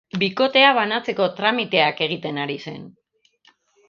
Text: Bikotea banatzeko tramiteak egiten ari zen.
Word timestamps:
Bikotea 0.21 0.69
banatzeko 0.77 1.27
tramiteak 1.41 2.01
egiten 2.05 2.39
ari 2.47 2.57
zen. 2.71 2.89